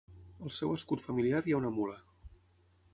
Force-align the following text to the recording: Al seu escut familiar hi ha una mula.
Al 0.45 0.53
seu 0.59 0.73
escut 0.77 1.03
familiar 1.05 1.43
hi 1.45 1.57
ha 1.57 1.61
una 1.61 1.73
mula. 1.77 2.01